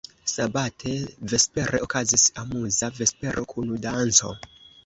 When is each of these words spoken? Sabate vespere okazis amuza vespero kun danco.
Sabate 0.35 0.93
vespere 1.33 1.81
okazis 1.87 2.23
amuza 2.45 2.91
vespero 2.99 3.47
kun 3.55 3.73
danco. 3.87 4.37